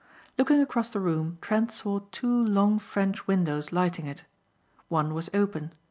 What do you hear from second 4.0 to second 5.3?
it. One was